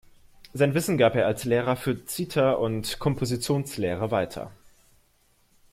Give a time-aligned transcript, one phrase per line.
[0.51, 4.51] Sein Wissen gab er als Lehrer für Zither und Kompositionslehre weiter.